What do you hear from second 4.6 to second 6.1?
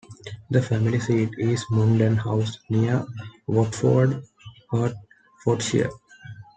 Hertfordshire.